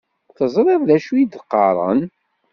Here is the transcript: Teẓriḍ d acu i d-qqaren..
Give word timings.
Teẓriḍ 0.37 0.81
d 0.89 0.89
acu 0.95 1.11
i 1.15 1.23
d-qqaren.. 1.25 2.01